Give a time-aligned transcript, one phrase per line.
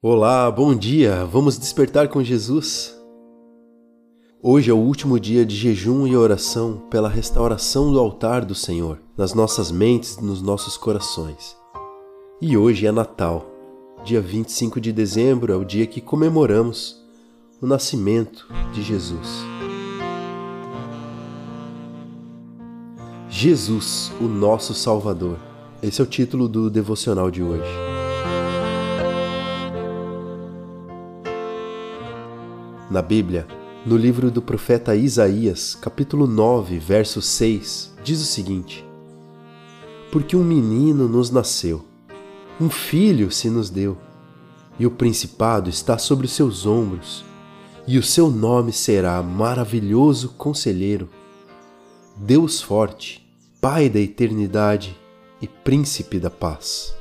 [0.00, 1.24] Olá, bom dia!
[1.24, 2.96] Vamos despertar com Jesus?
[4.40, 9.00] Hoje é o último dia de jejum e oração pela restauração do altar do Senhor,
[9.16, 11.56] nas nossas mentes e nos nossos corações.
[12.40, 13.44] E hoje é Natal.
[14.04, 17.04] Dia 25 de dezembro é o dia que comemoramos
[17.60, 19.28] o nascimento de Jesus.
[23.28, 25.38] Jesus, o nosso Salvador.
[25.82, 27.97] Esse é o título do devocional de hoje.
[32.90, 33.46] Na Bíblia,
[33.84, 38.82] no livro do profeta Isaías, capítulo 9, verso 6, diz o seguinte:
[40.10, 41.84] Porque um menino nos nasceu,
[42.58, 43.98] um filho se nos deu,
[44.78, 47.26] e o principado está sobre os seus ombros,
[47.86, 51.10] e o seu nome será Maravilhoso Conselheiro,
[52.16, 53.22] Deus Forte,
[53.60, 54.98] Pai da Eternidade
[55.42, 56.96] e Príncipe da Paz.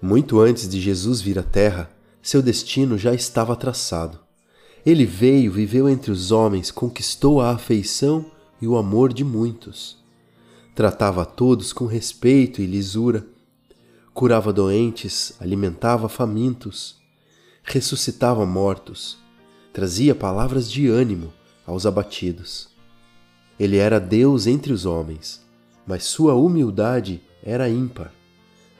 [0.00, 1.90] Muito antes de Jesus vir à Terra,
[2.26, 4.18] seu destino já estava traçado.
[4.84, 8.26] Ele veio, viveu entre os homens, conquistou a afeição
[8.60, 9.96] e o amor de muitos.
[10.74, 13.24] Tratava a todos com respeito e lisura.
[14.12, 16.96] Curava doentes, alimentava famintos,
[17.62, 19.18] ressuscitava mortos,
[19.72, 21.32] trazia palavras de ânimo
[21.64, 22.70] aos abatidos.
[23.56, 25.46] Ele era Deus entre os homens,
[25.86, 28.12] mas sua humildade era ímpar.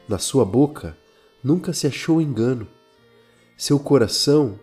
[0.05, 0.97] Na sua boca
[1.41, 2.67] nunca se achou engano
[3.57, 4.59] seu coração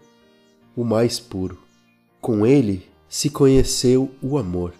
[0.76, 1.58] o mais puro.
[2.20, 4.72] Com ele se conheceu o amor,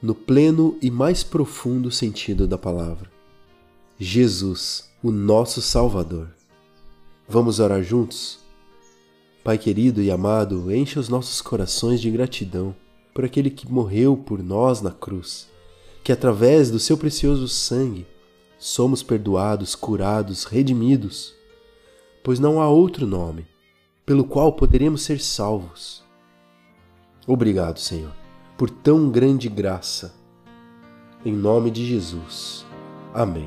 [0.00, 3.10] no pleno e mais profundo sentido da palavra.
[3.98, 6.28] Jesus, o nosso Salvador.
[7.28, 8.38] Vamos orar juntos?
[9.42, 12.74] Pai querido e amado, enche os nossos corações de gratidão
[13.12, 15.48] por aquele que morreu por nós na cruz,
[16.04, 18.06] que através do seu precioso sangue
[18.56, 21.37] somos perdoados, curados, redimidos
[22.28, 23.46] pois não há outro nome
[24.04, 26.04] pelo qual poderemos ser salvos.
[27.26, 28.12] Obrigado, Senhor,
[28.54, 30.14] por tão grande graça.
[31.24, 32.66] Em nome de Jesus.
[33.14, 33.46] Amém.